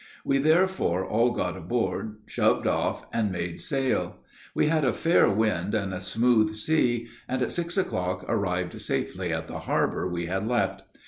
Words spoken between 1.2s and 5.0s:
got aboard, shoved off, and made sail. We had a